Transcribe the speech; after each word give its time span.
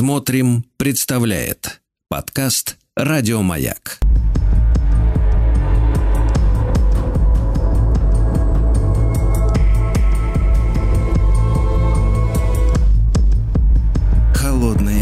Смотрим, 0.00 0.64
представляет 0.78 1.82
подкаст 2.08 2.78
Радиомаяк. 2.96 4.00
Холодные 14.32 14.96
игры. 14.96 14.99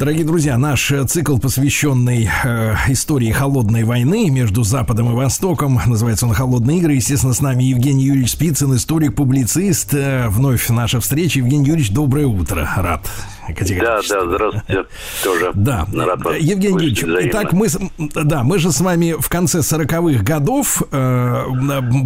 Дорогие 0.00 0.24
друзья, 0.24 0.56
наш 0.56 0.90
э, 0.92 1.04
цикл, 1.04 1.36
посвященный 1.36 2.30
э, 2.42 2.74
истории 2.88 3.30
холодной 3.32 3.84
войны 3.84 4.30
между 4.30 4.62
Западом 4.62 5.12
и 5.12 5.14
Востоком, 5.14 5.78
называется 5.84 6.24
он 6.24 6.32
«Холодные 6.32 6.78
игры». 6.78 6.94
Естественно, 6.94 7.34
с 7.34 7.42
нами 7.42 7.64
Евгений 7.64 8.04
Юрьевич 8.04 8.30
Спицын, 8.30 8.74
историк-публицист. 8.76 9.92
Э, 9.92 10.28
вновь 10.30 10.70
наша 10.70 11.00
встреча. 11.00 11.40
Евгений 11.40 11.66
Юрьевич, 11.66 11.90
доброе 11.90 12.24
утро. 12.24 12.66
Рад 12.78 13.10
да, 13.58 14.00
да, 14.08 14.24
здравствуйте. 14.26 14.84
Тоже 15.22 15.50
да. 15.54 15.86
рад 15.92 16.24
вас 16.24 16.36
Евгений 16.38 16.74
Юрьевич, 16.74 17.04
итак, 17.28 17.52
мы, 17.52 17.68
да, 17.98 18.42
мы 18.42 18.58
же 18.58 18.72
с 18.72 18.80
вами 18.80 19.16
в 19.18 19.28
конце 19.28 19.58
40-х 19.58 20.22
годов 20.22 20.82
э, 20.90 21.44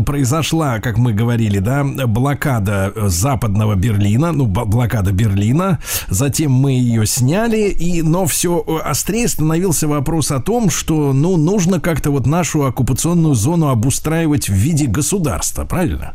произошла, 0.06 0.80
как 0.80 0.96
мы 0.98 1.12
говорили, 1.12 1.58
да, 1.58 1.84
блокада 1.84 2.92
западного 2.96 3.74
Берлина, 3.74 4.32
ну, 4.32 4.46
блокада 4.46 5.12
Берлина, 5.12 5.80
затем 6.08 6.52
мы 6.52 6.72
ее 6.72 7.06
сняли, 7.06 7.74
и, 7.84 8.02
но 8.02 8.24
все 8.24 8.64
острее 8.82 9.28
становился 9.28 9.86
вопрос 9.86 10.30
о 10.30 10.40
том, 10.40 10.70
что, 10.70 11.12
ну, 11.12 11.36
нужно 11.36 11.80
как-то 11.80 12.10
вот 12.10 12.26
нашу 12.26 12.64
оккупационную 12.64 13.34
зону 13.34 13.68
обустраивать 13.68 14.48
в 14.48 14.54
виде 14.54 14.86
государства, 14.86 15.66
правильно? 15.66 16.14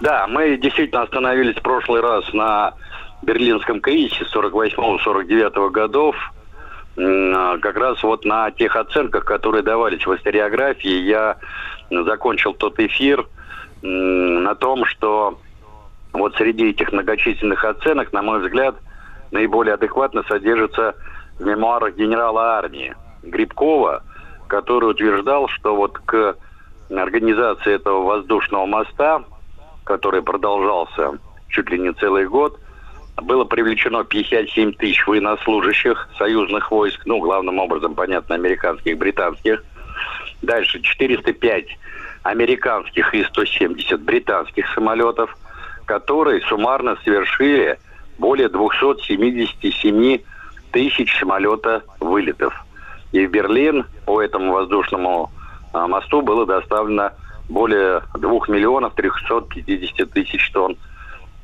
Да, 0.00 0.26
мы 0.26 0.58
действительно 0.58 1.02
остановились 1.02 1.56
в 1.56 1.62
прошлый 1.62 2.02
раз 2.02 2.30
на 2.34 2.74
берлинском 3.22 3.80
кризисе 3.80 4.26
48-49 4.34 5.70
годов, 5.70 6.16
а, 6.98 7.58
как 7.58 7.76
раз 7.76 8.02
вот 8.02 8.24
на 8.24 8.50
тех 8.50 8.76
оценках, 8.76 9.24
которые 9.24 9.62
давались 9.62 10.04
в 10.04 10.14
историографии, 10.14 11.08
я 11.08 11.36
закончил 11.90 12.52
тот 12.52 12.78
эфир 12.80 13.26
на 13.80 14.54
том, 14.56 14.84
что 14.84 15.38
вот 16.12 16.34
среди 16.36 16.70
этих 16.70 16.92
многочисленных 16.92 17.64
оценок, 17.64 18.12
на 18.12 18.22
мой 18.22 18.40
взгляд, 18.42 18.74
наиболее 19.32 19.74
адекватно 19.74 20.22
содержится 20.28 20.94
в 21.38 21.44
мемуарах 21.44 21.96
генерала 21.96 22.58
армии 22.58 22.94
Грибкова, 23.22 24.02
который 24.46 24.90
утверждал, 24.90 25.48
что 25.48 25.74
вот 25.74 25.98
к 25.98 26.36
организации 26.90 27.74
этого 27.74 28.02
воздушного 28.02 28.66
моста 28.66 29.24
который 29.84 30.22
продолжался 30.22 31.18
чуть 31.48 31.70
ли 31.70 31.78
не 31.78 31.92
целый 31.92 32.26
год, 32.26 32.58
было 33.16 33.44
привлечено 33.44 34.04
57 34.04 34.72
тысяч 34.74 35.06
военнослужащих 35.06 36.08
союзных 36.16 36.70
войск, 36.70 37.02
ну, 37.04 37.18
главным 37.18 37.58
образом, 37.58 37.94
понятно, 37.94 38.34
американских, 38.34 38.96
британских. 38.96 39.62
Дальше 40.40 40.80
405 40.80 41.66
американских 42.22 43.14
и 43.14 43.22
170 43.24 44.00
британских 44.00 44.66
самолетов, 44.74 45.36
которые 45.84 46.40
суммарно 46.42 46.96
совершили 47.04 47.78
более 48.22 48.48
277 48.48 50.20
тысяч 50.70 51.18
самолета 51.18 51.82
вылетов. 51.98 52.54
И 53.10 53.26
в 53.26 53.30
Берлин 53.30 53.84
по 54.06 54.22
этому 54.22 54.52
воздушному 54.52 55.30
а, 55.72 55.88
мосту 55.88 56.22
было 56.22 56.46
доставлено 56.46 57.10
более 57.48 58.02
2 58.14 58.30
миллионов 58.48 58.94
350 58.94 60.10
тысяч 60.10 60.50
тонн 60.52 60.76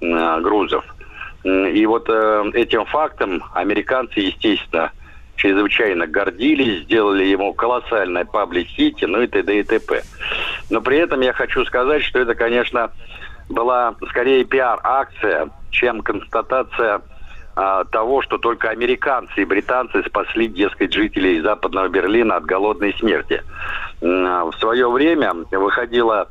э, 0.00 0.40
грузов. 0.40 0.84
И 1.44 1.84
вот 1.86 2.08
э, 2.08 2.50
этим 2.54 2.84
фактом 2.86 3.42
американцы, 3.52 4.20
естественно, 4.20 4.92
чрезвычайно 5.34 6.06
гордились, 6.06 6.84
сделали 6.84 7.24
ему 7.24 7.52
колоссальное 7.54 8.24
паблик-сити, 8.24 9.04
ну 9.04 9.22
и 9.22 9.26
т.д. 9.26 9.58
и 9.58 9.62
т.п. 9.64 10.02
Но 10.70 10.80
при 10.80 10.98
этом 10.98 11.20
я 11.20 11.32
хочу 11.32 11.64
сказать, 11.64 12.02
что 12.04 12.20
это, 12.20 12.34
конечно, 12.34 12.90
была 13.48 13.96
скорее 14.10 14.44
пиар-акция, 14.44 15.50
чем 15.70 16.02
констатация 16.02 17.02
а, 17.56 17.84
того, 17.84 18.22
что 18.22 18.38
только 18.38 18.70
американцы 18.70 19.42
и 19.42 19.44
британцы 19.44 20.02
спасли, 20.04 20.48
дескать, 20.48 20.92
жителей 20.92 21.40
Западного 21.40 21.88
Берлина 21.88 22.36
от 22.36 22.44
голодной 22.44 22.94
смерти. 22.94 23.42
В 24.00 24.52
свое 24.60 24.88
время 24.90 25.34
выходила 25.50 26.28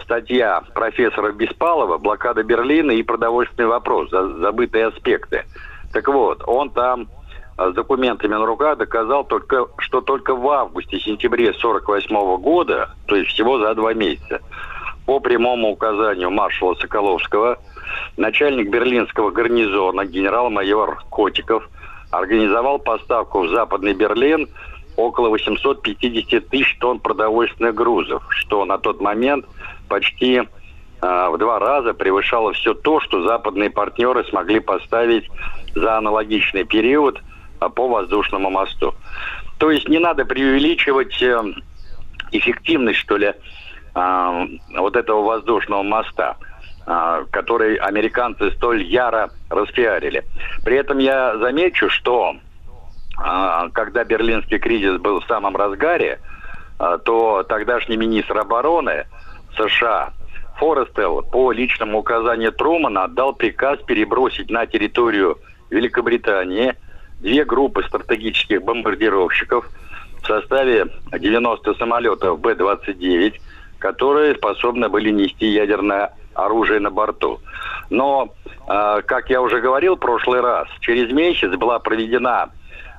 статья 0.00 0.62
профессора 0.74 1.32
Беспалова 1.32 1.98
«Блокада 1.98 2.42
Берлина 2.42 2.92
и 2.92 3.02
продовольственный 3.02 3.68
вопрос. 3.68 4.10
Забытые 4.10 4.86
аспекты». 4.86 5.44
Так 5.92 6.06
вот, 6.08 6.42
он 6.46 6.70
там 6.70 7.08
а, 7.56 7.70
с 7.70 7.74
документами 7.74 8.32
на 8.32 8.46
руках 8.46 8.78
доказал 8.78 9.24
только, 9.24 9.66
что 9.78 10.00
только 10.00 10.34
в 10.34 10.48
августе-сентябре 10.48 11.50
1948 11.50 12.36
года, 12.40 12.90
то 13.06 13.16
есть 13.16 13.30
всего 13.30 13.58
за 13.58 13.74
два 13.74 13.92
месяца, 13.92 14.40
по 15.04 15.20
прямому 15.20 15.70
указанию 15.72 16.30
маршала 16.30 16.74
Соколовского, 16.76 17.58
начальник 18.16 18.70
берлинского 18.70 19.30
гарнизона 19.30 20.04
генерал-майор 20.04 21.02
Котиков 21.10 21.68
организовал 22.10 22.78
поставку 22.78 23.40
в 23.40 23.48
Западный 23.48 23.94
Берлин– 23.94 24.48
около 25.00 25.30
850 25.30 26.48
тысяч 26.48 26.76
тонн 26.78 27.00
продовольственных 27.00 27.74
грузов, 27.74 28.22
что 28.30 28.64
на 28.64 28.78
тот 28.78 29.00
момент 29.00 29.46
почти 29.88 30.36
э, 30.36 30.42
в 31.00 31.38
два 31.38 31.58
раза 31.58 31.94
превышало 31.94 32.52
все 32.52 32.74
то, 32.74 33.00
что 33.00 33.26
западные 33.26 33.70
партнеры 33.70 34.24
смогли 34.24 34.60
поставить 34.60 35.28
за 35.74 35.98
аналогичный 35.98 36.64
период 36.64 37.20
э, 37.60 37.68
по 37.68 37.88
воздушному 37.88 38.50
мосту. 38.50 38.94
То 39.58 39.70
есть 39.70 39.88
не 39.88 39.98
надо 39.98 40.24
преувеличивать 40.24 41.20
э, 41.22 41.42
эффективность, 42.32 42.98
что 42.98 43.16
ли, 43.16 43.32
э, 43.94 44.46
вот 44.76 44.96
этого 44.96 45.22
воздушного 45.22 45.82
моста 45.82 46.36
который 46.86 47.76
американцы 47.76 48.50
столь 48.52 48.82
яро 48.82 49.30
распиарили. 49.48 50.24
При 50.64 50.76
этом 50.76 50.98
я 50.98 51.36
замечу, 51.38 51.88
что 51.88 52.36
а, 53.16 53.68
когда 53.70 54.04
берлинский 54.04 54.58
кризис 54.58 54.98
был 54.98 55.20
в 55.20 55.26
самом 55.26 55.56
разгаре, 55.56 56.18
а, 56.78 56.98
то 56.98 57.42
тогдашний 57.42 57.96
министр 57.96 58.38
обороны 58.38 59.06
США 59.56 60.12
Форестел 60.56 61.22
по 61.22 61.52
личному 61.52 61.98
указанию 61.98 62.52
Трумана 62.52 63.04
отдал 63.04 63.34
приказ 63.34 63.78
перебросить 63.80 64.50
на 64.50 64.66
территорию 64.66 65.38
Великобритании 65.70 66.74
две 67.20 67.44
группы 67.44 67.82
стратегических 67.82 68.62
бомбардировщиков 68.62 69.68
в 70.22 70.26
составе 70.26 70.86
90 71.12 71.74
самолетов 71.74 72.40
Б-29, 72.40 73.34
которые 73.78 74.34
способны 74.34 74.88
были 74.88 75.10
нести 75.10 75.46
ядерное 75.46 76.12
оружие 76.34 76.80
на 76.80 76.90
борту. 76.90 77.40
Но, 77.90 78.30
а, 78.66 79.02
как 79.02 79.30
я 79.30 79.42
уже 79.42 79.60
говорил 79.60 79.96
в 79.96 80.00
прошлый 80.00 80.40
раз, 80.40 80.68
через 80.80 81.12
месяц 81.12 81.50
была 81.56 81.78
проведена 81.78 82.50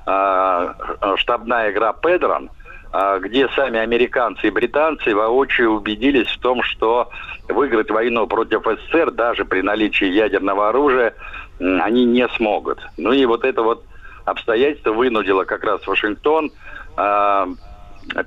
а, 0.06 0.74
штабная 1.16 1.70
игра 1.70 1.92
Педрон, 1.92 2.50
а, 2.92 3.18
где 3.18 3.48
сами 3.48 3.78
американцы 3.78 4.48
и 4.48 4.50
британцы 4.50 5.14
воочию 5.14 5.70
убедились 5.70 6.28
в 6.28 6.40
том, 6.40 6.62
что 6.62 7.08
выиграть 7.48 7.90
войну 7.90 8.26
против 8.26 8.64
СССР 8.64 9.10
даже 9.12 9.44
при 9.44 9.62
наличии 9.62 10.06
ядерного 10.06 10.68
оружия 10.68 11.14
они 11.58 12.04
не 12.04 12.28
смогут. 12.28 12.80
Ну 12.96 13.12
и 13.12 13.24
вот 13.24 13.44
это 13.44 13.62
вот 13.62 13.84
обстоятельство 14.24 14.92
вынудило 14.92 15.44
как 15.44 15.64
раз 15.64 15.86
Вашингтон 15.86 16.50
э, 16.96 17.46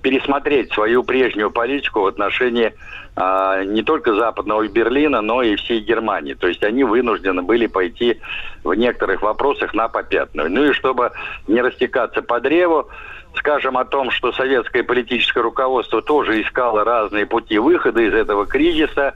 пересмотреть 0.01 0.71
свою 0.73 1.03
прежнюю 1.03 1.51
политику 1.51 2.01
в 2.01 2.07
отношении 2.07 2.73
э, 3.15 3.63
не 3.65 3.83
только 3.83 4.15
западного 4.15 4.67
Берлина, 4.67 5.21
но 5.21 5.41
и 5.41 5.55
всей 5.55 5.81
Германии. 5.81 6.33
То 6.33 6.47
есть 6.47 6.63
они 6.63 6.83
вынуждены 6.83 7.41
были 7.41 7.67
пойти 7.67 8.19
в 8.63 8.73
некоторых 8.73 9.21
вопросах 9.21 9.73
на 9.73 9.87
попятную. 9.87 10.49
Ну 10.49 10.65
и 10.65 10.73
чтобы 10.73 11.11
не 11.47 11.61
растекаться 11.61 12.21
по 12.21 12.39
древу, 12.39 12.89
скажем 13.35 13.77
о 13.77 13.85
том, 13.85 14.11
что 14.11 14.31
советское 14.31 14.83
политическое 14.83 15.41
руководство 15.41 16.01
тоже 16.01 16.41
искало 16.41 16.83
разные 16.83 17.25
пути 17.25 17.57
выхода 17.57 18.01
из 18.01 18.13
этого 18.13 18.45
кризиса. 18.45 19.13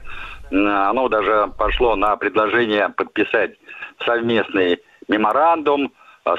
Оно 0.50 1.08
даже 1.08 1.50
пошло 1.56 1.96
на 1.96 2.16
предложение 2.16 2.88
подписать 2.88 3.52
совместный 4.04 4.80
меморандум. 5.08 5.92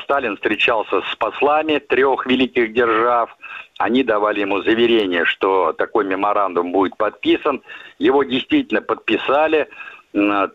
Сталин 0.04 0.36
встречался 0.36 1.02
с 1.02 1.16
послами 1.16 1.80
трех 1.80 2.26
великих 2.26 2.74
держав. 2.74 3.36
Они 3.78 4.04
давали 4.04 4.42
ему 4.42 4.62
заверение, 4.62 5.26
что 5.26 5.74
такой 5.74 6.06
меморандум 6.06 6.72
будет 6.72 6.98
подписан. 6.98 7.62
Его 7.98 8.24
действительно 8.24 8.82
подписали. 8.82 9.68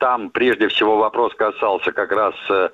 Там 0.00 0.31
прежде 0.31 0.69
всего 0.69 0.99
вопрос 0.99 1.34
касался 1.34 1.90
как 1.90 2.12
раз 2.12 2.34
э, 2.50 2.69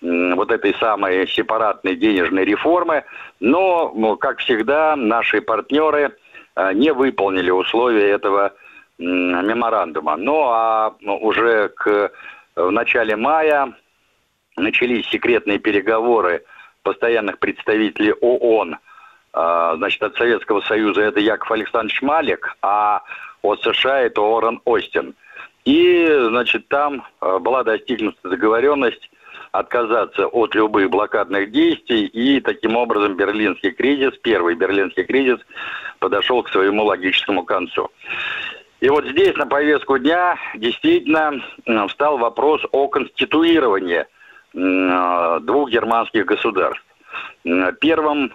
вот 0.00 0.50
этой 0.50 0.74
самой 0.74 1.28
сепаратной 1.28 1.94
денежной 1.94 2.44
реформы. 2.44 3.04
Но, 3.38 4.16
как 4.16 4.40
всегда, 4.40 4.96
наши 4.96 5.40
партнеры 5.40 6.16
э, 6.56 6.72
не 6.72 6.92
выполнили 6.92 7.50
условия 7.50 8.10
этого 8.10 8.52
меморандума. 8.98 10.16
Ну 10.16 10.42
а 10.42 10.94
уже 11.00 11.68
к 11.68 12.10
в 12.56 12.70
начале 12.70 13.16
мая 13.16 13.74
начались 14.56 15.06
секретные 15.08 15.58
переговоры 15.58 16.44
постоянных 16.82 17.38
представителей 17.38 18.12
ООН, 18.12 18.76
а, 19.32 19.76
значит, 19.76 20.02
от 20.02 20.16
Советского 20.16 20.60
Союза 20.62 21.02
это 21.02 21.20
Яков 21.20 21.50
Александрович 21.50 22.02
Малик, 22.02 22.56
а 22.62 23.02
от 23.42 23.62
США 23.62 24.00
это 24.00 24.20
Орен 24.20 24.60
Остин. 24.64 25.14
И, 25.64 26.06
значит, 26.28 26.68
там 26.68 27.04
а, 27.20 27.38
была 27.38 27.64
достигнута 27.64 28.28
договоренность 28.28 29.10
отказаться 29.50 30.26
от 30.26 30.54
любых 30.54 30.90
блокадных 30.90 31.52
действий, 31.52 32.06
и 32.06 32.40
таким 32.40 32.76
образом 32.76 33.16
берлинский 33.16 33.70
кризис, 33.70 34.12
первый 34.22 34.56
берлинский 34.56 35.04
кризис, 35.04 35.38
подошел 36.00 36.42
к 36.42 36.48
своему 36.48 36.84
логическому 36.84 37.44
концу. 37.44 37.90
И 38.80 38.88
вот 38.88 39.06
здесь 39.06 39.34
на 39.36 39.46
повестку 39.46 39.98
дня 39.98 40.36
действительно 40.56 41.40
встал 41.88 42.18
вопрос 42.18 42.62
о 42.72 42.88
конституировании 42.88 44.06
двух 44.54 45.70
германских 45.70 46.26
государств. 46.26 46.84
Первым 47.80 48.32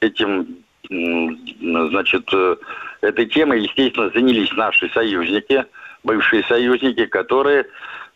этим, 0.00 0.64
значит, 0.90 2.28
э, 2.32 2.56
этой 3.00 3.26
темой, 3.26 3.62
естественно, 3.62 4.10
занялись 4.10 4.52
наши 4.52 4.88
союзники, 4.90 5.64
бывшие 6.02 6.42
союзники, 6.44 7.06
которые 7.06 7.66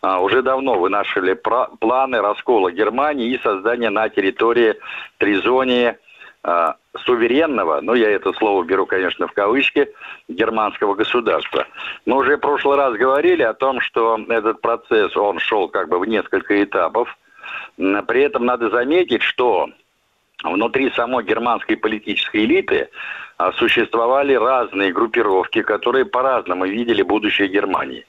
уже 0.02 0.42
давно 0.42 0.78
вынашивали 0.78 1.40
планы 1.80 2.20
раскола 2.20 2.70
Германии 2.70 3.32
и 3.32 3.40
создания 3.42 3.90
на 3.90 4.08
территории 4.08 4.74
Тризонии 5.18 5.96
суверенного, 7.04 7.80
ну 7.80 7.94
я 7.94 8.10
это 8.10 8.32
слово 8.34 8.64
беру, 8.64 8.86
конечно, 8.86 9.26
в 9.26 9.32
кавычки, 9.32 9.88
германского 10.28 10.94
государства. 10.94 11.66
Мы 12.04 12.16
уже 12.16 12.36
в 12.36 12.40
прошлый 12.40 12.76
раз 12.76 12.94
говорили 12.94 13.42
о 13.42 13.54
том, 13.54 13.80
что 13.80 14.18
этот 14.28 14.60
процесс, 14.60 15.16
он 15.16 15.38
шел 15.38 15.68
как 15.68 15.88
бы 15.88 15.98
в 15.98 16.06
несколько 16.06 16.62
этапов. 16.62 17.16
При 17.76 18.22
этом 18.22 18.46
надо 18.46 18.70
заметить, 18.70 19.22
что 19.22 19.68
внутри 20.42 20.90
самой 20.92 21.24
германской 21.24 21.76
политической 21.76 22.44
элиты 22.44 22.88
а, 23.38 23.52
существовали 23.52 24.34
разные 24.34 24.92
группировки, 24.92 25.62
которые 25.62 26.04
по-разному 26.04 26.66
видели 26.66 27.02
будущее 27.02 27.48
Германии. 27.48 28.05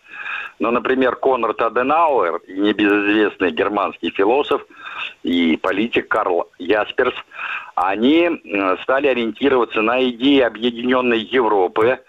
Ну, 0.60 0.72
например, 0.72 1.16
Конрад 1.16 1.62
Аденауэр, 1.62 2.42
небезызвестный 2.48 3.52
германский 3.52 4.10
философ 4.10 4.66
и 5.24 5.56
политик 5.58 6.08
Карл 6.08 6.50
Ясперс, 6.58 7.14
они 7.76 8.42
стали 8.82 9.08
ориентироваться 9.08 9.82
на 9.82 10.04
идеи 10.10 10.40
объединенной 10.40 11.20
Европы 11.20 12.00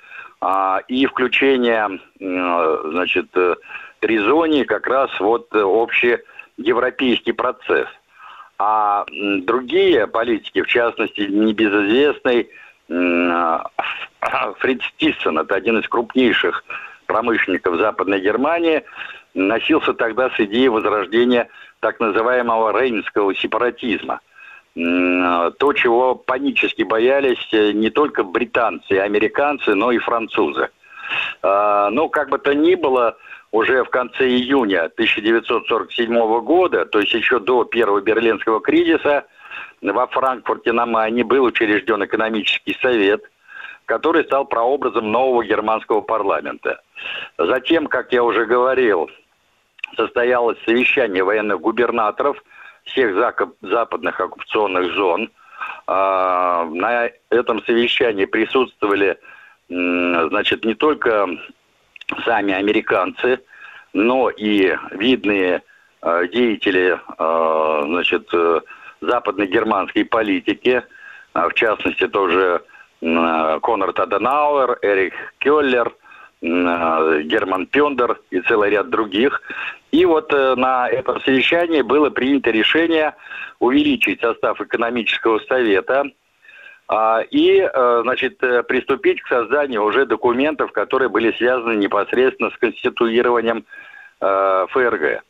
а, 0.41 0.81
и 0.89 1.05
включение, 1.07 2.01
значит, 2.19 3.27
Тризонии 4.01 4.65
как 4.65 4.87
раз 4.87 5.11
вот 5.21 5.55
общий 5.55 6.19
европейский 6.57 7.33
процесс. 7.33 7.89
А 8.59 9.05
другие 9.43 10.07
политики, 10.07 10.63
в 10.63 10.67
частности, 10.67 11.21
небезызвестный 11.21 12.49
Фриц 14.59 14.81
Тиссон, 14.97 15.39
это 15.39 15.55
один 15.55 15.79
из 15.79 15.89
крупнейших 15.89 16.65
промышленников 17.09 17.79
Западной 17.79 18.21
Германии, 18.21 18.85
носился 19.35 19.95
тогда 19.95 20.31
с 20.31 20.39
идеей 20.39 20.69
возрождения 20.69 21.49
так 21.81 21.99
называемого 21.99 22.79
рейнского 22.79 23.35
сепаратизма. 23.35 24.21
То, 24.75 25.73
чего 25.75 26.15
панически 26.15 26.83
боялись 26.85 27.49
э, 27.51 27.73
не 27.73 27.91
только 27.91 28.23
британцы 28.23 28.95
и 28.95 28.99
американцы, 28.99 29.75
но 29.75 29.91
и 29.91 29.99
французы. 29.99 30.69
А, 31.43 31.91
но 31.91 32.09
как 32.09 32.29
бы 32.29 32.39
то 32.39 32.55
ни 32.55 32.77
было, 32.77 33.17
уже 33.51 33.83
в 33.83 33.91
конце 33.91 34.29
июня 34.29 34.85
1947 34.85 36.41
года, 36.43 36.85
то 36.85 37.01
есть 37.01 37.13
еще 37.13 37.41
до 37.41 37.65
первого 37.65 38.01
берлинского 38.01 38.61
кризиса, 38.61 39.25
во 39.83 40.07
Франкфурте 40.07 40.71
на 40.71 40.87
Майне 40.87 41.25
был 41.25 41.43
учрежден 41.45 42.05
экономический 42.05 42.77
совет– 42.81 43.23
который 43.89 44.25
стал 44.25 44.45
прообразом 44.45 45.11
нового 45.11 45.43
германского 45.43 46.03
парламента. 46.03 46.83
Затем, 47.39 47.87
как 47.87 48.13
я 48.13 48.23
уже 48.25 48.47
говорил, 48.47 49.11
состоялось 49.97 50.59
совещание 50.65 51.25
военных 51.25 51.61
губернаторов 51.61 52.43
всех 52.85 53.15
западных 53.61 54.21
оккупационных 54.21 54.95
зон. 54.95 55.31
А, 55.87 56.65
на 56.67 57.11
этом 57.31 57.63
совещании 57.65 58.25
присутствовали 58.25 59.19
значит, 59.69 60.65
не 60.65 60.75
только 60.75 61.29
сами 62.25 62.55
американцы, 62.55 63.41
но 63.93 64.31
и 64.31 64.77
видные 64.93 65.63
а, 66.01 66.27
деятели 66.27 66.99
а, 67.19 67.83
значит, 67.85 68.29
э, 68.33 68.61
западной 69.01 69.47
германской 69.47 70.05
политики, 70.05 70.83
в 71.35 71.53
частности 71.55 72.09
тоже 72.09 72.63
Конрад 73.01 74.01
Аденауэр, 74.01 74.79
Эрих 74.83 75.15
Келлер, 75.39 75.95
Герман 76.41 77.67
Пендер 77.67 78.21
и 78.31 78.41
целый 78.41 78.71
ряд 78.71 78.91
других. 78.91 79.43
И 79.91 80.05
вот 80.05 80.33
э, 80.33 80.55
на 80.57 80.89
этом 80.89 81.21
совещании 81.23 81.83
было 81.83 82.11
принято 82.11 82.51
решение 82.51 83.15
увеличить 83.59 84.21
состав 84.21 84.61
экономического 84.61 85.41
совета 85.41 86.05
а, 86.87 87.23
и, 87.29 87.69
значит, 88.03 88.39
приступить 88.39 89.21
к 89.21 89.29
созданию 89.29 89.83
уже 89.83 90.07
документов, 90.07 90.73
которые 90.73 91.09
были 91.09 91.33
связаны 91.33 91.75
непосредственно 91.75 92.51
с 92.51 92.57
конституированием 92.57 93.65
ФРГ. 94.21 95.23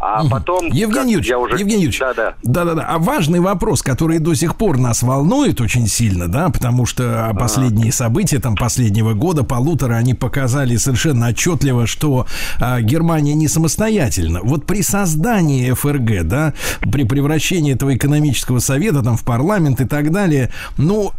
А 0.00 0.24
потом... 0.28 0.66
Евгений 0.66 1.12
Юрьевич, 1.12 1.28
я 1.28 1.38
уже... 1.38 1.54
Евгений 1.54 1.84
Юрьевич, 1.84 1.98
да, 1.98 2.14
да. 2.14 2.34
да, 2.42 2.64
да, 2.64 2.74
да. 2.74 2.86
А 2.88 2.98
важный 2.98 3.40
вопрос, 3.40 3.82
который 3.82 4.18
до 4.18 4.34
сих 4.34 4.56
пор 4.56 4.78
нас 4.78 5.02
волнует 5.02 5.60
очень 5.60 5.88
сильно, 5.88 6.28
да, 6.28 6.50
потому 6.50 6.86
что 6.86 7.34
последние 7.38 7.92
события 7.92 8.38
там 8.38 8.54
последнего 8.54 9.14
года, 9.14 9.42
полутора, 9.42 9.94
они 9.94 10.14
показали 10.14 10.76
совершенно 10.76 11.28
отчетливо, 11.28 11.86
что 11.86 12.26
а, 12.60 12.80
Германия 12.80 13.34
не 13.34 13.48
самостоятельна. 13.48 14.40
Вот 14.42 14.66
при 14.66 14.82
создании 14.82 15.72
ФРГ, 15.72 16.22
да, 16.24 16.54
при 16.92 17.04
превращении 17.04 17.74
этого 17.74 17.96
экономического 17.96 18.60
совета 18.60 19.02
там 19.02 19.16
в 19.16 19.24
парламент 19.24 19.80
и 19.80 19.84
так 19.84 20.12
далее, 20.12 20.50
ну, 20.76 21.12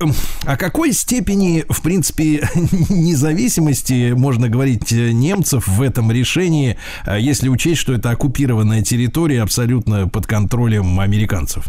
о 0.46 0.56
какой 0.56 0.94
степени, 0.94 1.66
в 1.68 1.81
принципе, 1.81 2.48
независимости, 2.90 4.14
можно 4.16 4.48
говорить, 4.48 4.92
немцев 4.92 5.68
в 5.68 5.81
этом 5.81 6.12
решении, 6.12 6.78
а, 7.06 7.18
если 7.18 7.50
учесть, 7.50 7.81
что 7.81 7.94
это 7.94 8.12
оккупированная 8.12 8.69
оккупированная 8.69 8.83
территория 8.83 9.42
абсолютно 9.42 10.07
под 10.07 10.28
контролем 10.28 10.99
американцев? 10.99 11.66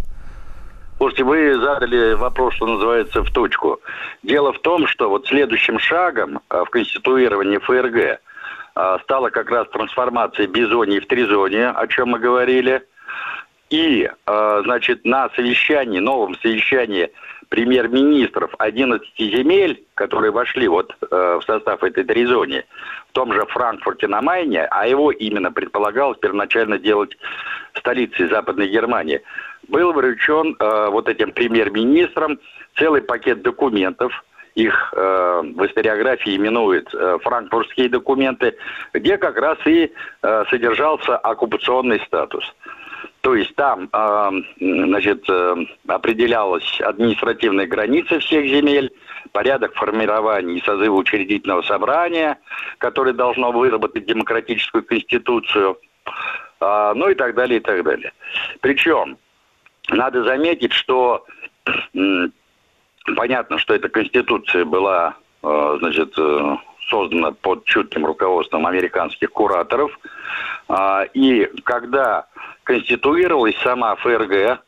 Слушайте, 0.98 1.24
вы 1.24 1.58
задали 1.58 2.14
вопрос, 2.14 2.54
что 2.54 2.66
называется, 2.66 3.22
в 3.22 3.30
точку. 3.30 3.80
Дело 4.22 4.52
в 4.52 4.60
том, 4.60 4.86
что 4.86 5.08
вот 5.08 5.26
следующим 5.26 5.78
шагом 5.78 6.40
а, 6.48 6.64
в 6.64 6.70
конституировании 6.70 7.58
ФРГ 7.58 8.20
а, 8.74 8.98
стала 8.98 9.30
как 9.30 9.50
раз 9.50 9.66
трансформация 9.70 10.46
бизонии 10.46 11.00
в 11.00 11.06
тризонии, 11.06 11.72
о 11.74 11.86
чем 11.86 12.10
мы 12.10 12.18
говорили. 12.18 12.82
И, 13.70 14.10
а, 14.26 14.60
значит, 14.64 15.06
на 15.06 15.30
совещании, 15.30 16.00
новом 16.00 16.34
совещании 16.42 17.10
премьер-министров 17.50 18.54
11 18.58 19.06
земель, 19.18 19.84
которые 19.94 20.30
вошли 20.32 20.66
вот 20.68 20.96
в 21.00 21.42
состав 21.46 21.82
этой 21.82 22.04
тризонии, 22.04 22.64
в 23.10 23.12
том 23.12 23.32
же 23.32 23.44
Франкфурте 23.46 24.06
на 24.06 24.22
Майне, 24.22 24.64
а 24.70 24.86
его 24.86 25.10
именно 25.10 25.52
предполагалось 25.52 26.18
первоначально 26.18 26.78
делать 26.78 27.18
столицей 27.74 28.28
Западной 28.28 28.68
Германии, 28.68 29.20
был 29.68 29.92
вручен 29.92 30.56
э, 30.58 30.88
вот 30.90 31.08
этим 31.08 31.32
премьер-министром 31.32 32.38
целый 32.76 33.02
пакет 33.02 33.42
документов, 33.42 34.24
их 34.54 34.92
э, 34.96 35.42
в 35.56 35.66
историографии 35.66 36.36
именуют 36.36 36.92
э, 36.94 37.18
франкфуртские 37.22 37.88
документы, 37.88 38.56
где 38.92 39.16
как 39.16 39.36
раз 39.38 39.58
и 39.64 39.92
э, 40.22 40.44
содержался 40.50 41.16
оккупационный 41.16 42.00
статус. 42.06 42.44
То 43.20 43.34
есть 43.34 43.54
там, 43.54 43.88
э, 43.92 44.30
значит, 44.58 45.28
э, 45.28 45.56
определялась 45.86 46.80
административная 46.80 47.66
граница 47.66 48.18
всех 48.18 48.46
земель, 48.46 48.90
порядок 49.32 49.74
формирования 49.74 50.56
и 50.56 50.64
созыва 50.64 50.94
учредительного 50.94 51.60
собрания, 51.62 52.38
которое 52.78 53.12
должно 53.12 53.52
выработать 53.52 54.06
демократическую 54.06 54.84
конституцию, 54.84 55.78
э, 56.60 56.92
ну 56.94 57.10
и 57.10 57.14
так 57.14 57.34
далее, 57.34 57.60
и 57.60 57.62
так 57.62 57.84
далее. 57.84 58.12
Причем, 58.60 59.18
надо 59.90 60.24
заметить, 60.24 60.72
что 60.72 61.26
э, 61.66 62.28
понятно, 63.16 63.58
что 63.58 63.74
эта 63.74 63.90
конституция 63.90 64.64
была, 64.64 65.16
э, 65.42 65.76
значит, 65.80 66.14
э, 66.18 66.56
создана 66.88 67.32
под 67.32 67.64
чутким 67.66 68.06
руководством 68.06 68.66
американских 68.66 69.30
кураторов, 69.30 69.98
э, 70.70 71.06
и 71.12 71.50
когда 71.64 72.26
конституировалась 72.70 73.56
сама 73.64 73.96
ФРГ, 73.96 74.62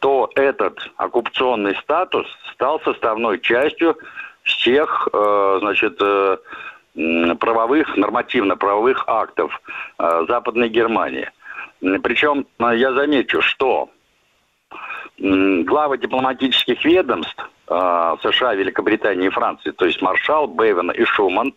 то 0.00 0.30
этот 0.34 0.90
оккупационный 0.96 1.76
статус 1.76 2.26
стал 2.52 2.80
составной 2.80 3.38
частью 3.38 3.96
всех, 4.42 5.08
э, 5.12 5.58
значит, 5.60 5.96
э, 6.00 6.38
правовых, 7.38 7.96
нормативно-правовых 7.96 9.04
актов 9.06 9.60
э, 9.98 10.24
Западной 10.26 10.68
Германии. 10.68 11.30
Причем 12.02 12.46
я 12.58 12.92
замечу, 12.92 13.40
что 13.42 13.90
главы 15.18 15.98
дипломатических 15.98 16.84
ведомств 16.84 17.48
США, 17.66 18.54
Великобритании 18.54 19.26
и 19.28 19.30
Франции, 19.30 19.70
то 19.70 19.84
есть 19.84 20.02
Маршал, 20.02 20.48
Бейвен 20.48 20.90
и 20.90 21.04
Шуман, 21.04 21.54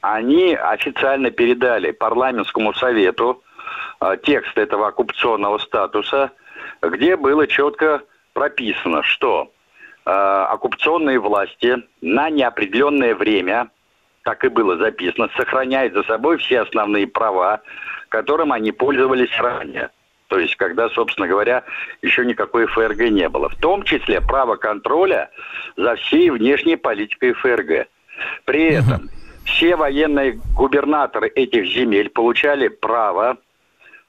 они 0.00 0.54
официально 0.54 1.30
передали 1.30 1.90
парламентскому 1.90 2.72
совету 2.72 3.42
текст 4.22 4.56
этого 4.56 4.88
оккупационного 4.88 5.58
статуса, 5.58 6.30
где 6.82 7.16
было 7.16 7.46
четко 7.46 8.02
прописано, 8.32 9.02
что 9.02 9.52
оккупационные 10.04 11.18
власти 11.18 11.76
на 12.00 12.30
неопределенное 12.30 13.14
время– 13.14 13.70
так 14.22 14.44
и 14.44 14.48
было 14.48 14.76
записано, 14.76 15.28
сохраняет 15.36 15.94
за 15.94 16.02
собой 16.04 16.38
все 16.38 16.60
основные 16.60 17.06
права, 17.06 17.60
которым 18.08 18.52
они 18.52 18.72
пользовались 18.72 19.36
ранее. 19.38 19.90
То 20.28 20.38
есть, 20.38 20.56
когда, 20.56 20.88
собственно 20.90 21.28
говоря, 21.28 21.64
еще 22.00 22.24
никакой 22.24 22.66
ФРГ 22.66 23.10
не 23.10 23.28
было. 23.28 23.48
В 23.48 23.56
том 23.56 23.82
числе 23.82 24.20
право 24.20 24.56
контроля 24.56 25.30
за 25.76 25.96
всей 25.96 26.30
внешней 26.30 26.76
политикой 26.76 27.34
ФРГ. 27.34 27.88
При 28.44 28.70
этом 28.70 29.10
все 29.44 29.76
военные 29.76 30.40
губернаторы 30.56 31.28
этих 31.28 31.66
земель 31.66 32.08
получали 32.08 32.68
право 32.68 33.36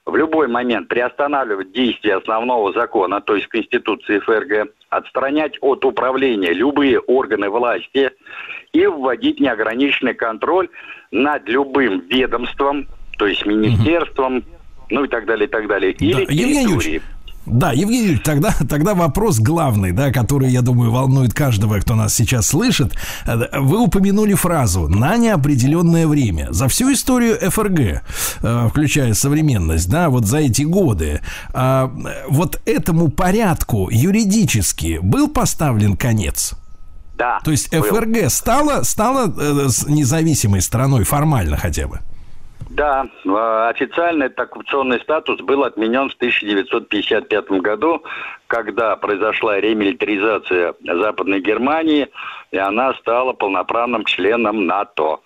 в 0.06 0.16
любой 0.16 0.48
момент 0.48 0.88
приостанавливать 0.88 1.72
действие 1.72 2.16
основного 2.16 2.72
закона, 2.72 3.20
то 3.20 3.36
есть 3.36 3.48
Конституции 3.48 4.18
ФРГ, 4.18 4.70
отстранять 4.90 5.56
от 5.60 5.84
управления 5.84 6.52
любые 6.52 7.00
органы 7.00 7.48
власти 7.48 8.10
и 8.72 8.86
вводить 8.86 9.40
неограниченный 9.40 10.14
контроль 10.14 10.68
над 11.10 11.48
любым 11.48 12.00
ведомством, 12.00 12.86
то 13.18 13.26
есть 13.26 13.46
министерством, 13.46 14.44
ну 14.90 15.04
и 15.04 15.08
так 15.08 15.24
далее, 15.26 15.46
и 15.46 15.50
так 15.50 15.66
далее. 15.66 15.92
Или 15.92 16.12
да, 16.12 16.20
Евгений 16.20 17.00
да, 17.46 17.72
Евгений, 17.72 18.16
тогда, 18.16 18.54
тогда 18.68 18.94
вопрос 18.94 19.38
главный, 19.38 19.92
да, 19.92 20.10
который, 20.10 20.50
я 20.50 20.62
думаю, 20.62 20.90
волнует 20.90 21.34
каждого, 21.34 21.78
кто 21.78 21.94
нас 21.94 22.14
сейчас 22.14 22.46
слышит. 22.46 22.94
Вы 23.26 23.78
упомянули 23.78 24.34
фразу 24.34 24.88
«на 24.88 25.16
неопределенное 25.16 26.06
время». 26.06 26.48
За 26.50 26.68
всю 26.68 26.92
историю 26.92 27.38
ФРГ, 27.50 28.02
э, 28.42 28.68
включая 28.70 29.14
современность, 29.14 29.88
да, 29.88 30.08
вот 30.08 30.26
за 30.26 30.38
эти 30.38 30.62
годы, 30.62 31.20
а, 31.52 31.92
вот 32.28 32.60
этому 32.64 33.08
порядку 33.08 33.88
юридически 33.90 34.98
был 35.02 35.28
поставлен 35.28 35.96
конец? 35.96 36.54
Да. 37.16 37.40
То 37.44 37.50
есть 37.50 37.68
ФРГ 37.68 38.30
стала, 38.30 38.82
стала 38.82 39.32
э, 39.36 39.68
независимой 39.86 40.62
страной 40.62 41.04
формально 41.04 41.56
хотя 41.56 41.86
бы? 41.86 42.00
Да, 42.74 43.06
э, 43.24 43.68
официально 43.70 44.24
этот 44.24 44.40
оккупационный 44.40 44.98
статус 44.98 45.40
был 45.40 45.62
отменен 45.62 46.10
в 46.10 46.14
1955 46.14 47.60
году, 47.60 48.02
когда 48.48 48.96
произошла 48.96 49.60
ремилитаризация 49.60 50.74
Западной 50.82 51.40
Германии, 51.40 52.08
и 52.50 52.58
она 52.58 52.92
стала 52.94 53.32
полноправным 53.32 54.04
членом 54.04 54.66
НАТО. 54.66 55.20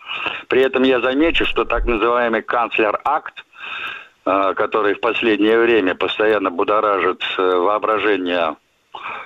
При 0.48 0.60
этом 0.60 0.82
я 0.82 1.00
замечу, 1.00 1.46
что 1.46 1.64
так 1.64 1.86
называемый 1.86 2.42
канцлер-акт, 2.42 3.42
э, 4.26 4.52
который 4.54 4.92
в 4.92 5.00
последнее 5.00 5.58
время 5.58 5.94
постоянно 5.94 6.50
будоражит 6.50 7.24
э, 7.38 7.42
воображение 7.42 8.56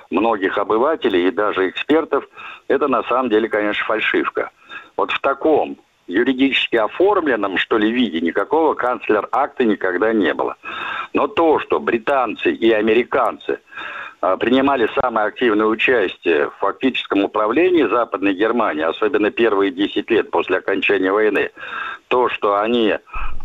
многих 0.09 0.57
обывателей 0.57 1.27
и 1.27 1.31
даже 1.31 1.67
экспертов, 1.67 2.23
это 2.69 2.87
на 2.87 3.03
самом 3.03 3.29
деле, 3.29 3.49
конечно, 3.49 3.83
фальшивка. 3.83 4.51
Вот 4.95 5.11
в 5.11 5.19
таком 5.19 5.77
юридически 6.07 6.75
оформленном, 6.75 7.57
что 7.57 7.77
ли, 7.77 7.91
виде 7.91 8.21
никакого 8.21 8.73
канцлер-акта 8.73 9.63
никогда 9.63 10.13
не 10.13 10.33
было. 10.33 10.57
Но 11.13 11.27
то, 11.27 11.59
что 11.59 11.79
британцы 11.79 12.51
и 12.51 12.71
американцы 12.71 13.59
а, 14.21 14.37
принимали 14.37 14.89
самое 15.01 15.27
активное 15.27 15.67
участие 15.67 16.49
в 16.49 16.55
фактическом 16.59 17.23
управлении 17.23 17.83
Западной 17.83 18.33
Германии, 18.33 18.83
особенно 18.83 19.31
первые 19.31 19.71
10 19.71 20.09
лет 20.09 20.31
после 20.31 20.57
окончания 20.57 21.11
войны, 21.11 21.51
то, 22.07 22.29
что 22.29 22.59
они, 22.59 22.95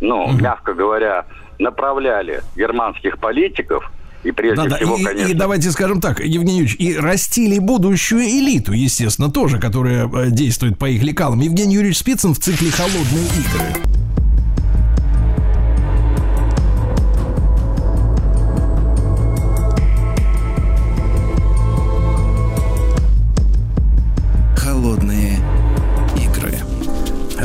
ну, 0.01 0.31
мягко 0.41 0.75
говоря, 0.75 1.27
направляли 1.59 2.43
германских 2.57 3.19
политиков– 3.19 3.91
и 4.25 4.33
прежде 4.33 4.69
да, 4.69 4.77
всего, 4.77 4.97
и, 4.97 5.05
конечно... 5.05 5.31
И 5.31 5.35
давайте 5.35 5.71
скажем 5.71 6.01
так, 6.01 6.21
Евгений 6.21 6.61
Юрьевич, 6.61 6.77
и 6.79 6.97
растили 6.97 7.59
будущую 7.59 8.23
элиту, 8.23 8.73
естественно, 8.73 9.31
тоже, 9.31 9.59
которая 9.59 10.09
э, 10.09 10.31
действует 10.31 10.79
по 10.79 10.87
их 10.89 11.03
лекалам. 11.03 11.41
Евгений 11.41 11.75
Юрьевич 11.75 11.99
Спицын 11.99 12.35
в 12.35 12.39
цикле 12.39 12.71
«Холодные 12.71 13.25
игры». 13.25 13.98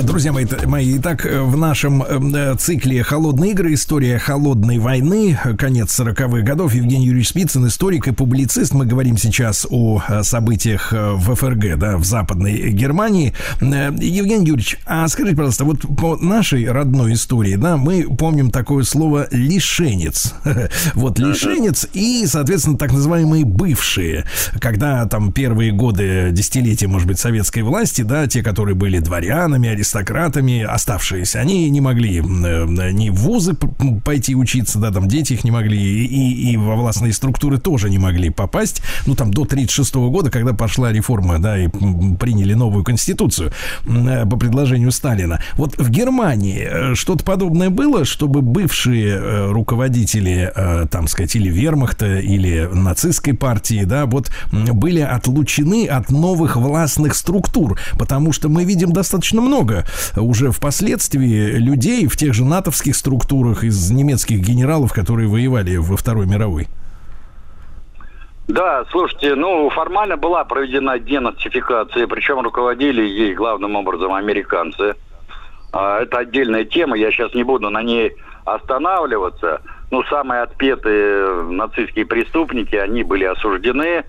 Друзья 0.03 0.33
мои, 0.33 0.45
мои, 0.65 0.97
итак, 0.97 1.25
в 1.25 1.55
нашем 1.55 2.03
э, 2.03 2.55
цикле 2.57 3.03
«Холодные 3.03 3.51
игры. 3.51 3.73
История 3.73 4.19
холодной 4.19 4.77
войны. 4.77 5.39
Конец 5.57 5.97
40-х 5.97 6.41
годов». 6.41 6.73
Евгений 6.73 7.05
Юрьевич 7.05 7.29
Спицын, 7.29 7.67
историк 7.67 8.09
и 8.09 8.11
публицист. 8.11 8.73
Мы 8.73 8.85
говорим 8.85 9.17
сейчас 9.17 9.65
о 9.69 10.03
э, 10.05 10.23
событиях 10.23 10.91
э, 10.91 11.13
в 11.13 11.33
ФРГ, 11.35 11.77
да, 11.77 11.97
в 11.97 12.03
Западной 12.03 12.71
Германии. 12.71 13.33
Евгений 13.61 14.45
Юрьевич, 14.45 14.77
а 14.85 15.07
скажите, 15.07 15.37
пожалуйста, 15.37 15.63
вот 15.63 15.79
по 15.97 16.17
нашей 16.17 16.69
родной 16.69 17.13
истории, 17.13 17.55
да, 17.55 17.77
мы 17.77 18.03
помним 18.03 18.51
такое 18.51 18.83
слово 18.83 19.27
«лишенец». 19.31 20.33
Вот 20.95 21.17
лишенец 21.17 21.87
и, 21.93 22.25
соответственно, 22.27 22.77
так 22.77 22.91
называемые 22.91 23.45
бывшие. 23.45 24.25
Когда 24.59 25.05
там 25.05 25.31
первые 25.31 25.71
годы, 25.71 26.29
десятилетия, 26.31 26.87
может 26.87 27.07
быть, 27.07 27.19
советской 27.19 27.61
власти, 27.61 28.01
да, 28.01 28.27
те, 28.27 28.43
которые 28.43 28.75
были 28.75 28.99
дворянами, 28.99 29.69
аристократами, 29.69 29.92
оставшиеся, 29.95 31.39
они 31.39 31.69
не 31.69 31.81
могли 31.81 32.19
э, 32.19 32.21
ни 32.91 33.09
в 33.09 33.15
вузы 33.15 33.55
пойти 34.03 34.35
учиться, 34.35 34.79
да, 34.79 34.91
там 34.91 35.07
дети 35.07 35.33
их 35.33 35.43
не 35.43 35.51
могли, 35.51 35.79
и, 35.79 36.51
и 36.51 36.57
во 36.57 36.75
властные 36.75 37.13
структуры 37.13 37.57
тоже 37.57 37.89
не 37.89 37.97
могли 37.97 38.29
попасть, 38.29 38.81
ну, 39.05 39.15
там, 39.15 39.31
до 39.31 39.45
36 39.45 39.95
года, 39.95 40.29
когда 40.29 40.53
пошла 40.53 40.91
реформа, 40.91 41.39
да, 41.39 41.57
и 41.57 41.67
приняли 42.19 42.53
новую 42.53 42.83
конституцию 42.83 43.51
э, 43.85 44.25
по 44.25 44.37
предложению 44.37 44.91
Сталина. 44.91 45.41
Вот 45.55 45.77
в 45.77 45.89
Германии 45.89 46.67
э, 46.69 46.95
что-то 46.95 47.23
подобное 47.23 47.69
было, 47.69 48.05
чтобы 48.05 48.41
бывшие 48.41 49.51
руководители, 49.51 50.51
там, 50.89 51.07
сказать, 51.07 51.35
или 51.35 51.49
вермахта, 51.49 52.19
или 52.19 52.69
нацистской 52.71 53.33
партии, 53.33 53.83
да, 53.83 54.05
вот 54.05 54.31
были 54.51 55.01
отлучены 55.01 55.87
от 55.87 56.09
новых 56.09 56.55
властных 56.55 57.15
структур, 57.15 57.79
потому 57.97 58.31
что 58.31 58.49
мы 58.49 58.63
видим 58.63 58.91
достаточно 58.91 59.41
много 59.41 59.82
много 60.13 60.21
уже 60.33 60.51
впоследствии 60.51 61.57
людей 61.57 62.07
в 62.07 62.17
тех 62.17 62.33
же 62.33 62.43
натовских 62.45 62.95
структурах 62.95 63.63
из 63.63 63.91
немецких 63.91 64.39
генералов, 64.39 64.93
которые 64.93 65.27
воевали 65.27 65.77
во 65.77 65.97
Второй 65.97 66.25
мировой. 66.25 66.67
Да, 68.47 68.83
слушайте, 68.91 69.35
ну, 69.35 69.69
формально 69.69 70.17
была 70.17 70.43
проведена 70.43 70.99
денацификация, 70.99 72.07
причем 72.07 72.41
руководили 72.41 73.01
ей 73.01 73.33
главным 73.33 73.75
образом 73.75 74.13
американцы. 74.13 74.95
А, 75.71 76.01
это 76.01 76.19
отдельная 76.19 76.65
тема, 76.65 76.97
я 76.97 77.09
сейчас 77.11 77.33
не 77.33 77.43
буду 77.43 77.69
на 77.69 77.81
ней 77.81 78.11
останавливаться. 78.43 79.61
Ну, 79.91 80.03
самые 80.03 80.41
отпетые 80.41 81.43
нацистские 81.51 82.05
преступники, 82.05 82.75
они 82.75 83.03
были 83.03 83.23
осуждены. 83.23 84.03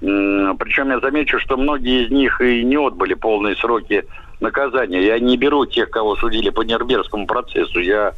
Причем 0.00 0.90
я 0.90 1.00
замечу, 1.00 1.38
что 1.38 1.56
многие 1.56 2.04
из 2.04 2.10
них 2.10 2.40
и 2.40 2.64
не 2.64 2.76
отбыли 2.76 3.14
полные 3.14 3.54
сроки 3.56 4.04
наказания. 4.40 5.02
Я 5.02 5.18
не 5.18 5.36
беру 5.36 5.66
тех, 5.66 5.90
кого 5.90 6.16
судили 6.16 6.50
по 6.50 6.62
Нербергскому 6.62 7.26
процессу. 7.26 7.80
Я 7.80 8.12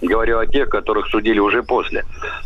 говорю 0.00 0.38
о 0.38 0.46
тех, 0.46 0.68
которых 0.68 1.08
судили 1.08 1.38
уже 1.38 1.62
после. 1.62 2.04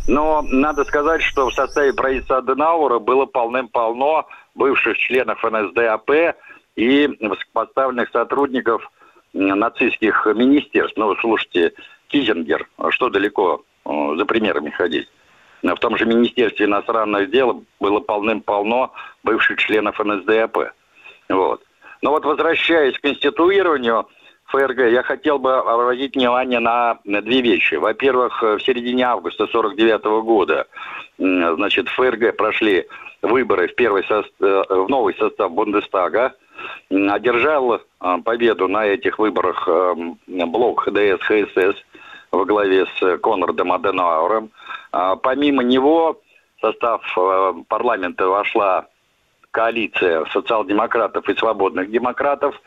Но 0.09 0.43
надо 0.51 0.85
сказать, 0.85 1.23
что 1.23 1.49
в 1.49 1.55
составе 1.55 1.93
правительства 1.93 2.39
Аденауэра 2.39 2.99
было 2.99 3.27
полным-полно 3.27 4.27
бывших 4.55 4.97
членов 4.99 5.43
НСДАП 5.43 6.37
и 6.77 7.11
поставленных 7.53 8.11
сотрудников 8.11 8.91
нацистских 9.35 10.27
министерств. 10.35 10.97
Ну, 10.97 11.15
слушайте, 11.17 11.73
Кизингер, 12.09 12.69
что 12.91 13.09
далеко 13.09 13.63
за 13.85 14.25
примерами 14.25 14.71
ходить. 14.71 15.09
В 15.63 15.77
том 15.77 15.97
же 15.97 16.07
Министерстве 16.07 16.67
иностранных 16.67 17.31
дел 17.31 17.65
было 17.79 18.01
полным-полно 18.01 18.93
бывших 19.23 19.59
членов 19.59 19.99
НСДАП. 19.99 20.73
Вот. 21.29 21.63
Но 22.03 22.11
вот 22.11 22.25
возвращаясь 22.25 22.99
к 22.99 23.03
конституированию 23.03 24.09
ФРГ, 24.47 24.91
я 24.91 25.03
хотел 25.03 25.39
бы 25.39 25.57
обратить 25.57 26.17
внимание 26.17 26.59
на 26.59 26.99
две 27.05 27.41
вещи. 27.41 27.77
Во-первых, 27.77 28.43
в 28.43 28.59
середине 28.61 29.05
августа 29.05 29.47
49 29.47 30.05
года, 30.25 30.67
значит, 31.17 31.89
ФРГ 31.89 32.37
прошли 32.37 32.87
выборы 33.23 33.69
в, 33.69 33.75
первый 33.77 34.03
состав, 34.03 34.33
в 34.41 34.89
новый 34.89 35.15
состав 35.15 35.53
Бундестага. 35.53 36.35
одержал 36.91 37.81
победу 38.25 38.67
на 38.67 38.85
этих 38.85 39.19
выборах 39.21 39.69
блок 40.27 40.83
ХДС 40.83 41.23
ХСС 41.23 41.77
во 42.33 42.45
главе 42.45 42.87
с 42.99 43.19
Конрадом 43.19 43.73
Аденауэром. 43.73 44.51
Помимо 45.23 45.63
него 45.63 46.21
в 46.57 46.61
состав 46.67 47.01
парламента 47.69 48.27
вошла 48.27 48.89
коалиция 49.53 50.25
социал-демократов 50.33 51.29
и 51.29 51.37
свободных 51.37 51.91
демократов, 51.91 52.61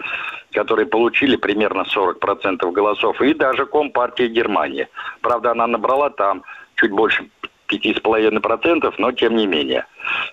которые 0.53 0.85
получили 0.85 1.35
примерно 1.35 1.81
40% 1.81 2.71
голосов, 2.71 3.21
и 3.21 3.33
даже 3.33 3.65
Компартия 3.65 4.27
Германии. 4.27 4.87
Правда, 5.21 5.51
она 5.51 5.67
набрала 5.67 6.09
там 6.11 6.43
чуть 6.75 6.91
больше 6.91 7.27
5,5%, 7.67 8.93
но 8.99 9.11
тем 9.11 9.35
не 9.35 9.47
менее. 9.47 9.85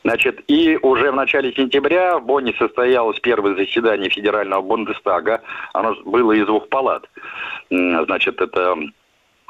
Значит, 0.05 0.43
и 0.49 0.79
уже 0.83 1.11
в 1.11 1.15
начале 1.15 1.53
сентября 1.53 2.19
в 2.19 2.27
Бонне 2.27 2.55
состоялось 2.59 3.19
первое 3.21 3.55
заседание 3.55 4.11
федерального 4.11 4.61
Бундестага. 4.61 5.41
Оно 5.73 5.97
было 6.05 6.33
из 6.33 6.47
двух 6.47 6.69
палат. 6.69 7.09
Значит, 7.71 8.41
это 8.43 8.77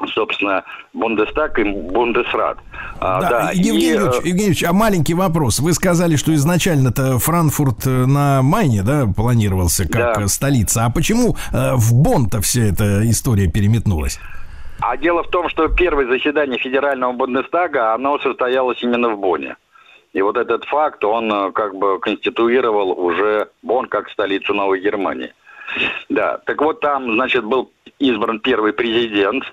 собственно, 0.07 0.63
Бундестаг 0.93 1.59
и 1.59 1.63
Бундесрат. 1.63 2.57
А, 2.99 3.21
да, 3.21 3.29
да. 3.29 3.51
Евгений, 3.53 3.87
и, 3.87 3.95
э, 3.95 4.11
Евгений 4.23 4.47
Ильич, 4.47 4.63
а 4.63 4.73
маленький 4.73 5.13
вопрос. 5.13 5.59
Вы 5.59 5.73
сказали, 5.73 6.15
что 6.15 6.33
изначально-то 6.33 7.19
Франкфурт 7.19 7.85
э, 7.85 7.89
на 7.89 8.41
Майне, 8.41 8.83
да, 8.83 9.05
планировался 9.15 9.87
как 9.87 10.19
да. 10.19 10.27
столица. 10.27 10.85
А 10.85 10.89
почему 10.89 11.35
э, 11.51 11.73
в 11.75 11.93
Бонн-то 11.93 12.41
вся 12.41 12.61
эта 12.61 13.09
история 13.09 13.47
переметнулась? 13.47 14.19
А 14.79 14.97
дело 14.97 15.23
в 15.23 15.29
том, 15.29 15.49
что 15.49 15.67
первое 15.67 16.07
заседание 16.07 16.59
федерального 16.59 17.13
Бундестага, 17.13 17.93
оно 17.93 18.19
состоялось 18.19 18.81
именно 18.81 19.09
в 19.09 19.19
Бонне. 19.19 19.55
И 20.13 20.21
вот 20.21 20.37
этот 20.37 20.65
факт, 20.65 21.03
он 21.03 21.51
как 21.53 21.75
бы 21.75 21.99
конституировал 21.99 22.91
уже 22.91 23.49
Бонн 23.63 23.87
как 23.87 24.09
столицу 24.09 24.53
Новой 24.53 24.79
Германии. 24.79 25.33
Да, 26.09 26.37
так 26.45 26.61
вот 26.61 26.79
там, 26.79 27.13
значит, 27.13 27.43
был 27.43 27.71
избран 27.99 28.39
первый 28.39 28.73
президент, 28.73 29.43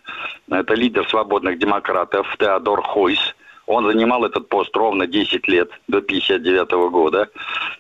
это 0.50 0.74
лидер 0.74 1.08
свободных 1.08 1.58
демократов 1.58 2.26
Теодор 2.38 2.82
Хойс. 2.82 3.34
Он 3.66 3.86
занимал 3.86 4.24
этот 4.24 4.48
пост 4.48 4.76
ровно 4.76 5.06
10 5.06 5.46
лет, 5.46 5.70
до 5.86 5.98
1959 5.98 6.90
года. 6.90 7.28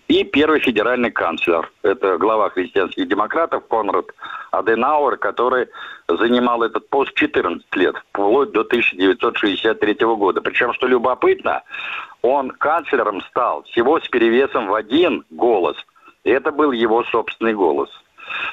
И 0.06 0.22
первый 0.22 0.60
федеральный 0.60 1.10
канцлер, 1.10 1.68
это 1.82 2.16
глава 2.16 2.50
христианских 2.50 3.08
демократов 3.08 3.66
Конрад 3.66 4.06
Аденауэр, 4.52 5.16
который 5.16 5.66
занимал 6.08 6.62
этот 6.62 6.88
пост 6.90 7.12
14 7.14 7.66
лет, 7.74 7.96
вплоть 7.96 8.52
до 8.52 8.60
1963 8.60 9.94
года. 10.00 10.40
Причем, 10.40 10.72
что 10.74 10.86
любопытно, 10.86 11.62
он 12.22 12.50
канцлером 12.52 13.20
стал 13.22 13.64
всего 13.64 13.98
с 13.98 14.08
перевесом 14.08 14.68
в 14.68 14.74
один 14.74 15.24
голос. 15.30 15.76
И 16.22 16.30
это 16.30 16.52
был 16.52 16.70
его 16.70 17.02
собственный 17.04 17.54
голос. 17.54 17.90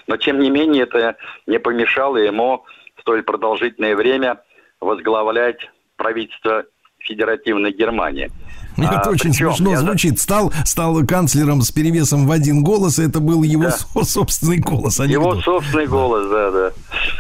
Но, 0.06 0.18
тем 0.18 0.40
не 0.40 0.50
менее, 0.50 0.84
это 0.84 1.18
не 1.46 1.60
помешало 1.60 2.18
ему 2.18 2.66
столь 3.00 3.24
продолжительное 3.24 3.96
время 3.96 4.42
возглавлять 4.80 5.70
правительство 5.96 6.66
Федеративной 7.00 7.72
Германии. 7.72 8.30
Это 8.78 9.02
а, 9.06 9.10
очень 9.10 9.32
причем, 9.32 9.52
смешно 9.52 9.72
я... 9.72 9.78
звучит. 9.78 10.20
Стал, 10.20 10.52
стал 10.66 11.04
канцлером 11.08 11.62
с 11.62 11.72
перевесом 11.72 12.28
в 12.28 12.32
один 12.32 12.64
голос, 12.64 13.00
и 13.00 13.04
это 13.06 13.20
был 13.20 13.42
его 13.42 13.64
да. 13.64 13.72
собственный 14.04 14.60
голос. 14.60 15.00
А 15.00 15.06
его 15.06 15.36
собственный 15.42 15.88
голос, 15.88 16.30
да, 16.30 16.52
да. 16.52 16.72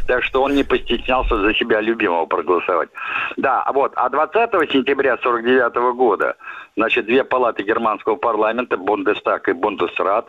Так 0.05 0.24
что 0.24 0.43
он 0.43 0.53
не 0.53 0.63
постеснялся 0.63 1.39
за 1.41 1.53
себя 1.55 1.81
любимого 1.81 2.27
проголосовать. 2.27 2.89
Да, 3.38 3.65
вот. 3.74 3.91
А 3.96 4.10
20 4.10 4.72
сентября 4.72 5.17
49 5.17 5.96
года, 5.96 6.36
значит, 6.75 7.07
две 7.07 7.24
палаты 7.24 7.63
германского 7.63 8.17
парламента, 8.17 8.77
Бундестаг 8.77 9.50
и 9.50 9.53
Бундесрат, 9.53 10.27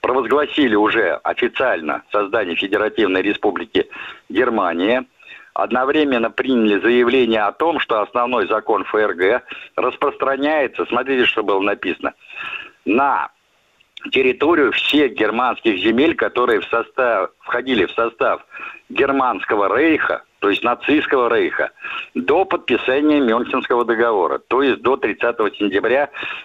провозгласили 0.00 0.74
уже 0.74 1.14
официально 1.22 2.02
создание 2.10 2.56
Федеративной 2.56 3.22
Республики 3.22 3.88
Германия, 4.28 5.06
одновременно 5.54 6.30
приняли 6.30 6.80
заявление 6.80 7.42
о 7.42 7.52
том, 7.52 7.80
что 7.80 8.00
основной 8.00 8.46
закон 8.48 8.84
ФРГ 8.84 9.42
распространяется, 9.76 10.86
смотрите, 10.86 11.26
что 11.26 11.42
было 11.42 11.60
написано, 11.60 12.14
на 12.84 13.30
территорию 14.12 14.72
всех 14.72 15.12
германских 15.12 15.78
земель, 15.78 16.14
которые 16.14 16.60
в 16.60 16.64
состав, 16.66 17.30
входили 17.40 17.84
в 17.84 17.90
состав 17.92 18.44
Германского 18.88 19.76
рейха, 19.76 20.22
то 20.38 20.48
есть 20.48 20.64
нацистского 20.64 21.32
рейха, 21.34 21.70
до 22.14 22.44
подписания 22.44 23.20
Мюнхенского 23.20 23.84
договора, 23.84 24.38
то 24.38 24.62
есть 24.62 24.80
до 24.80 24.96
30 24.96 25.36
сентября 25.56 26.04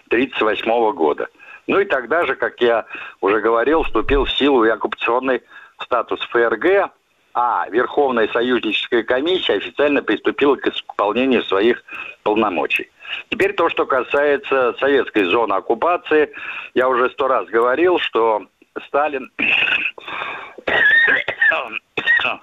1938 0.09 0.91
года. 0.91 1.29
Ну 1.67 1.79
и 1.79 1.85
тогда 1.85 2.25
же, 2.25 2.35
как 2.35 2.61
я 2.61 2.85
уже 3.21 3.41
говорил, 3.41 3.83
вступил 3.83 4.25
в 4.25 4.31
силу 4.31 4.65
и 4.65 4.69
оккупационный 4.69 5.41
статус 5.79 6.19
ФРГ, 6.29 6.91
а 7.33 7.67
Верховная 7.69 8.27
союзническая 8.29 9.03
комиссия 9.03 9.53
официально 9.55 10.01
приступила 10.01 10.55
к 10.55 10.67
исполнению 10.67 11.43
своих 11.43 11.83
полномочий. 12.23 12.89
Теперь 13.29 13.53
то, 13.53 13.69
что 13.69 13.85
касается 13.85 14.73
советской 14.79 15.25
зоны 15.25 15.53
оккупации. 15.53 16.31
Я 16.73 16.87
уже 16.87 17.09
сто 17.11 17.27
раз 17.27 17.45
говорил, 17.47 17.99
что 17.99 18.45
Сталин 18.87 19.31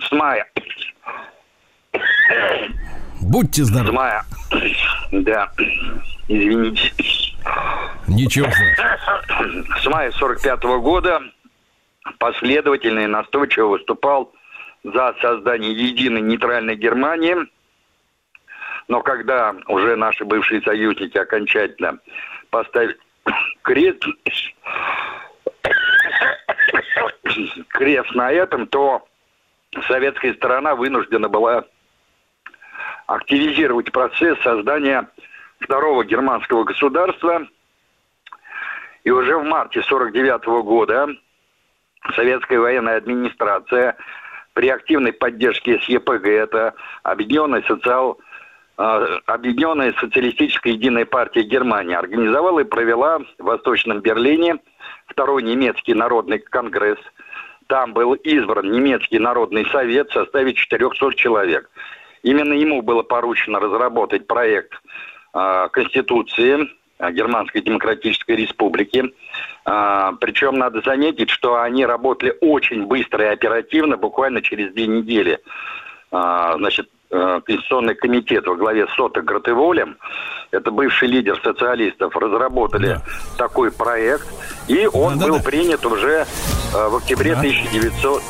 с 0.00 0.12
мая... 0.12 0.46
Будьте 3.22 3.62
здоровы. 3.64 3.92
С 3.92 3.94
мая, 3.94 4.24
да, 5.12 5.52
извините. 6.28 6.92
Ничего. 8.08 8.48
С 9.80 9.87
мая 9.87 10.11
45 10.12 10.64
-го 10.64 10.80
года 10.80 11.22
последовательно 12.18 13.00
и 13.00 13.06
настойчиво 13.06 13.68
выступал 13.68 14.32
за 14.85 15.14
создание 15.20 15.72
единой 15.72 16.20
нейтральной 16.20 16.76
Германии. 16.76 17.37
Но 18.88 19.02
когда 19.02 19.54
уже 19.68 19.96
наши 19.96 20.24
бывшие 20.24 20.61
союзники 20.62 21.16
окончательно 21.16 21.98
поставили 22.50 22.98
крест, 23.62 24.04
крест 27.68 28.14
на 28.14 28.32
этом, 28.32 28.66
то 28.66 29.06
советская 29.87 30.35
сторона 30.35 30.74
вынуждена 30.74 31.28
была 31.28 31.64
активизировать 33.06 33.92
процесс 33.92 34.38
создания 34.42 35.08
второго 35.62 36.05
германского 36.05 36.64
государства. 36.64 37.46
И 39.05 39.11
уже 39.11 39.37
в 39.37 39.44
марте 39.44 39.81
1949 39.81 40.64
года 40.64 41.09
советская 42.14 42.59
военная 42.59 42.96
администрация 42.98 43.96
при 44.55 44.68
активной 44.68 45.12
поддержке 45.12 45.81
СЕПГ, 45.81 46.27
это 46.27 46.75
Объединенная 47.03 47.62
социал 47.62 48.18
а, 48.77 49.18
Объединенная 49.27 49.94
социалистическая 50.01 50.72
единая 50.72 51.05
партия 51.05 51.42
Германии 51.42 51.94
организовала 51.94 52.61
и 52.61 52.64
провела 52.64 53.18
в 53.18 53.44
Восточном 53.44 54.01
Берлине 54.01 54.57
второй 55.07 55.42
немецкий 55.42 55.94
народный 55.94 56.38
конгресс. 56.38 56.98
Там 57.66 57.92
был 57.92 58.14
избран 58.14 58.70
немецкий 58.70 59.18
народный 59.18 59.66
совет 59.66 60.11
в 60.11 60.14
составе 60.14 60.55
400 60.55 61.14
человек. 61.14 61.70
Именно 62.22 62.55
ему 62.55 62.83
было 62.83 63.03
поручено 63.03 63.61
разработать 63.61 64.27
проект 64.27 64.72
Конституции 65.32 66.68
Германской 67.10 67.62
Демократической 67.62 68.36
Республики. 68.36 69.12
А, 69.64 70.12
причем 70.20 70.54
надо 70.58 70.82
заметить, 70.82 71.30
что 71.30 71.60
они 71.60 71.84
работали 71.84 72.36
очень 72.40 72.86
быстро 72.86 73.24
и 73.24 73.28
оперативно, 73.28 73.96
буквально 73.96 74.42
через 74.42 74.72
две 74.72 74.86
недели. 74.86 75.40
Значит, 76.10 76.90
э, 77.10 77.40
Конституционный 77.44 77.94
комитет 77.94 78.46
во 78.46 78.54
главе 78.54 78.86
с 78.86 78.90
Сота 78.90 79.22
Гратеволем, 79.22 79.96
это 80.50 80.70
бывший 80.70 81.08
лидер 81.08 81.40
социалистов, 81.42 82.14
разработали 82.14 82.86
да. 82.86 83.02
такой 83.38 83.72
проект, 83.72 84.26
и 84.68 84.86
он 84.92 85.18
да, 85.18 85.26
был 85.26 85.38
да. 85.38 85.42
принят 85.42 85.86
уже 85.86 86.26
э, 86.74 86.88
в 86.88 86.96
октябре 86.96 87.32
да. 87.32 87.38
1900 87.38 88.22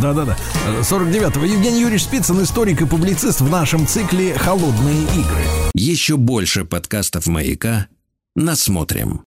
да-да-да. 0.00 0.36
49-го. 0.80 1.44
Евгений 1.44 1.80
Юрьевич 1.80 2.04
Спицын, 2.04 2.42
историк 2.42 2.82
и 2.82 2.86
публицист 2.86 3.40
в 3.40 3.50
нашем 3.50 3.86
цикле 3.86 4.36
«Холодные 4.36 5.02
игры». 5.02 5.44
Еще 5.74 6.16
больше 6.16 6.64
подкастов 6.64 7.26
«Маяка» 7.26 7.88
насмотрим. 8.34 9.22